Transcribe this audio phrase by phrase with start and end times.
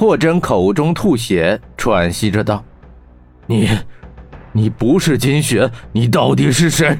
[0.00, 2.64] 霍真口中吐血，喘息着道
[3.46, 3.68] ：“你，
[4.50, 6.98] 你不是金雪，你到底是谁？”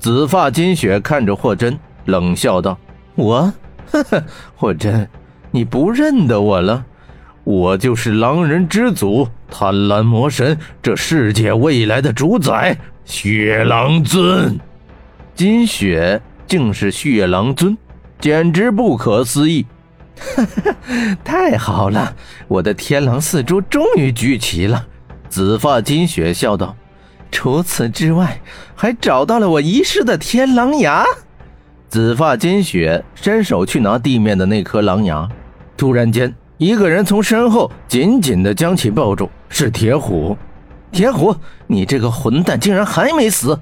[0.00, 2.76] 紫发金雪看着霍真，冷笑道
[3.14, 3.52] ：“我，
[3.92, 4.24] 呵呵，
[4.56, 5.08] 霍真，
[5.52, 6.84] 你不认得我了？
[7.44, 14.58] 我就是狼人之祖，贪婪魔神，这世界未来的主宰，血狼尊。
[15.36, 17.78] 金雪竟是血狼尊，
[18.18, 19.64] 简直不可思议。”
[20.18, 20.74] 哈 哈
[21.22, 22.14] 太好了，
[22.48, 24.86] 我的天狼四珠终于聚齐了。
[25.28, 26.74] 紫发金雪笑道
[27.30, 28.40] ：“除此之外，
[28.74, 31.04] 还找到了我遗失的天狼牙。”
[31.88, 35.28] 紫发金雪伸手去拿地面的那颗狼牙，
[35.76, 40.36] 突然间，一个人从身后紧紧地将其抱住，是铁虎。
[40.90, 41.34] 铁虎，
[41.66, 43.58] 你这个混蛋，竟然还没死！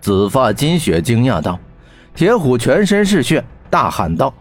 [0.00, 1.58] 紫发金雪惊讶道。
[2.14, 4.32] 铁虎全身是血，大喊道。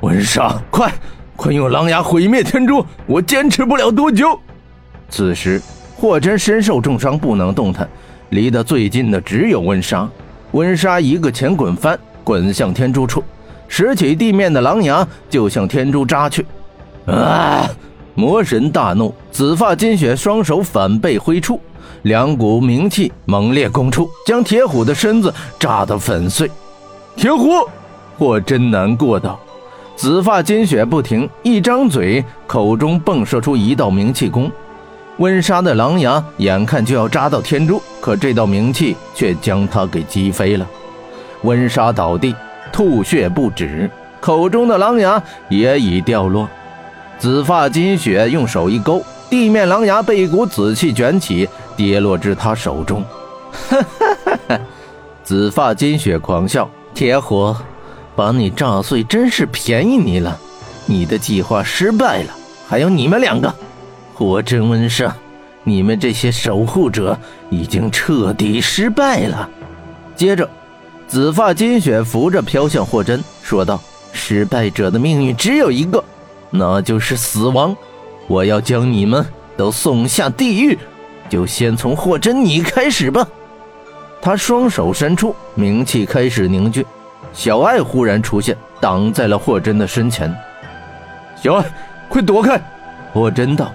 [0.00, 0.92] 温莎，快，
[1.36, 2.84] 快用狼牙毁灭天珠！
[3.06, 4.38] 我坚持不了多久。
[5.08, 5.60] 此时，
[5.96, 7.88] 霍真身受重伤，不能动弹，
[8.30, 10.08] 离得最近的只有温莎。
[10.52, 13.22] 温莎一个前滚翻，滚向天珠处，
[13.68, 16.44] 拾起地面的狼牙就向天珠扎去。
[17.06, 17.68] 啊！
[18.16, 21.60] 魔神大怒，紫发金雪双手反背挥出，
[22.02, 26.48] 两股冥气猛烈攻出，将铁虎的身子炸得粉碎。
[27.16, 27.50] 铁虎，
[28.16, 29.40] 霍真难过道。
[29.96, 34.50] 紫发金雪不停，一张嘴，口中迸射出一道冥气功。
[35.18, 40.66] 温莎的狼牙眼看就要扎到天珠，可这道冥气却将他给击飞了。
[41.42, 42.34] 温莎倒地，
[42.72, 43.88] 吐血不止，
[44.20, 46.48] 口中的狼牙也已掉落。
[47.16, 49.00] 紫发金雪用手一勾，
[49.30, 53.04] 地面狼牙被一股紫气卷起，跌落至他手中。
[53.52, 54.60] 哈哈哈哈！
[55.22, 57.56] 紫发金雪狂笑：“铁火。”
[58.16, 60.38] 把你炸碎真是便宜你了，
[60.86, 62.34] 你的计划失败了。
[62.68, 63.54] 还有你们两个，
[64.14, 65.14] 火真温莎，
[65.62, 67.18] 你们这些守护者
[67.50, 69.48] 已经彻底失败了。
[70.16, 70.48] 接着，
[71.06, 73.80] 紫发金雪扶着飘向霍真，说道
[74.12, 76.02] ：“失败者的命运只有一个，
[76.50, 77.76] 那就是死亡。
[78.26, 79.24] 我要将你们
[79.56, 80.78] 都送下地狱，
[81.28, 83.26] 就先从霍真你开始吧。”
[84.22, 86.86] 他双手伸出，冥气开始凝聚。
[87.34, 90.34] 小爱忽然出现，挡在了霍真的身前。
[91.36, 91.64] 小爱，
[92.08, 92.58] 快躲开！
[93.12, 93.72] 霍真道：“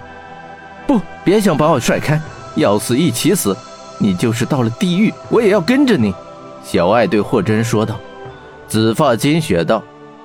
[0.88, 2.20] 不，别想把我甩开，
[2.56, 3.56] 要死一起死。
[3.98, 6.12] 你就是到了地狱，我也要跟着你。”
[6.64, 7.96] 小爱对霍真说道。
[8.66, 9.82] 紫发金雪道：“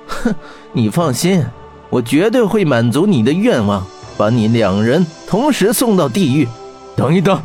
[0.08, 0.34] 哼，
[0.72, 1.44] 你放心，
[1.90, 3.86] 我绝对会满足你的愿望，
[4.16, 6.48] 把你两人同时送到地狱。”
[6.96, 7.40] 等一等，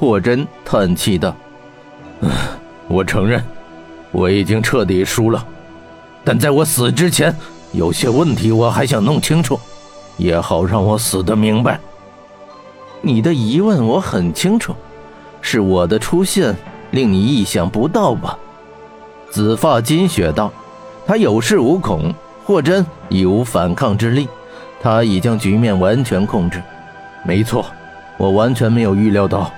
[0.00, 1.36] 霍真叹气道
[2.22, 2.28] ：“唉，
[2.88, 3.44] 我承认。”
[4.12, 5.44] 我已经彻底输了，
[6.24, 7.34] 但在我死之前，
[7.72, 9.58] 有些问题我还想弄清楚，
[10.16, 11.78] 也好让我死得明白。
[13.02, 14.74] 你的疑问我很清楚，
[15.40, 16.56] 是我的出现
[16.92, 18.38] 令你意想不到吧？
[19.30, 20.50] 紫发金雪道，
[21.06, 22.14] 他有恃无恐，
[22.44, 24.28] 霍真已无反抗之力，
[24.80, 26.62] 他已将局面完全控制。
[27.24, 27.66] 没错，
[28.16, 29.52] 我完全没有预料到，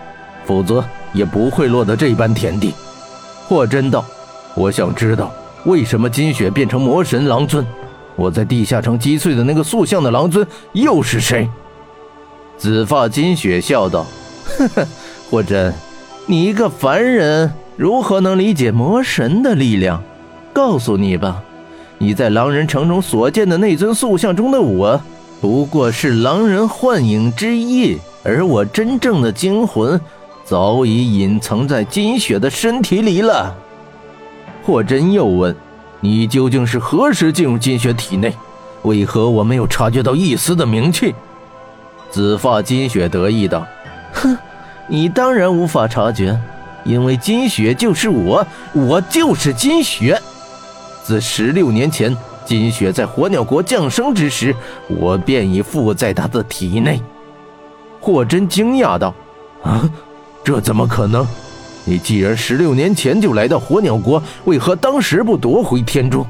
[0.44, 2.74] 否则也不会落得这般田地。
[3.46, 4.04] 霍真道。
[4.58, 5.32] 我想知道
[5.66, 7.64] 为什么金雪变成魔神狼尊？
[8.16, 11.48] 我在地下城击碎的那个塑像的狼尊又是谁？
[12.56, 14.04] 紫发金雪笑道
[14.58, 14.86] ：“呵呵，
[15.30, 15.72] 霍真，
[16.26, 20.02] 你一个凡人如何能理解魔神的力量？
[20.52, 21.40] 告诉你吧，
[21.98, 25.00] 你在狼人城中所见的那尊塑像中的我，
[25.40, 30.00] 不过是狼人幻影之一，而我真正的精魂
[30.44, 33.54] 早已隐藏在金雪的身体里了。”
[34.68, 35.56] 霍真又问
[35.98, 38.36] ：“你究竟是何时进入金雪体内？
[38.82, 41.14] 为何我没有察觉到一丝的名气？”
[42.12, 43.66] 紫发金雪得意道
[44.12, 44.36] ：“哼，
[44.86, 46.38] 你当然无法察觉，
[46.84, 50.20] 因为金雪就是我，我就是金雪。
[51.02, 52.14] 自十六年前
[52.44, 54.54] 金雪在火鸟国降生之时，
[54.86, 57.00] 我便已附在他的体内。”
[58.02, 59.14] 霍真惊讶道
[59.64, 59.88] ：“啊，
[60.44, 61.26] 这怎么可能？”
[61.88, 66.26] 你既然十六年前就来到火鸟国，为何当时不夺回天珠？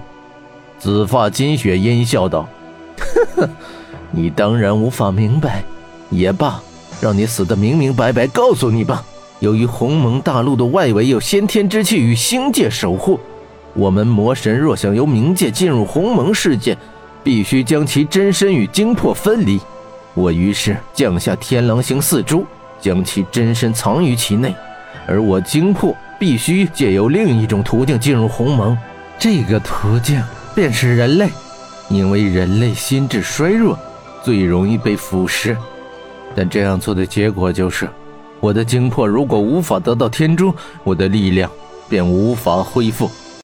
[0.79, 2.49] 紫发金雪阴笑道
[2.97, 3.51] ：“呵呵，
[4.13, 5.65] 你当然无法明白，
[6.11, 6.63] 也罢，
[7.01, 8.25] 让你死得明明白白。
[8.29, 9.05] 告诉你吧，
[9.41, 13.19] 由于鸿蒙大陆的外围有先天之气与星界守护，
[13.75, 16.79] 我们魔神若想由冥界进入鸿蒙世界，
[17.25, 19.61] 必须将其真身与精魄分离。
[20.15, 22.47] 我于是降下天狼星四珠，
[22.81, 24.55] 将其真身藏于其内。”
[25.09, 28.77] 而我精魄必须借由另一种途径进入鸿蒙，
[29.19, 30.23] 这个途径
[30.55, 31.31] 便是人类，
[31.89, 33.79] 因为人类心智衰弱，
[34.23, 35.57] 最容易被腐蚀。
[36.35, 37.89] 但这样做的结果就是，
[38.39, 41.51] 我的精魄如果无法得到天珠，我的力量
[41.89, 43.11] 便无法恢复。